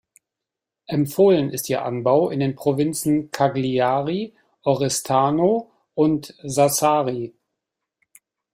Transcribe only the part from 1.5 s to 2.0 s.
ist ihr